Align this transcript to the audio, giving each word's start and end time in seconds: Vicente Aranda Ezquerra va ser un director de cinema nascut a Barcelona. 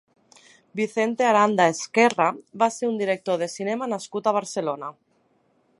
Vicente 0.79 1.25
Aranda 1.31 1.67
Ezquerra 1.73 2.29
va 2.63 2.71
ser 2.77 2.91
un 2.93 2.99
director 3.03 3.39
de 3.45 3.51
cinema 3.57 3.91
nascut 3.95 4.31
a 4.33 4.37
Barcelona. 4.41 4.91